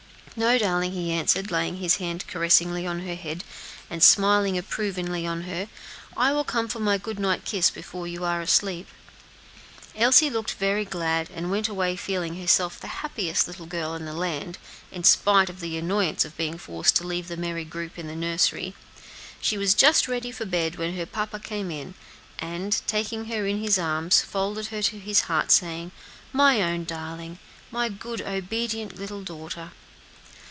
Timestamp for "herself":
12.39-12.79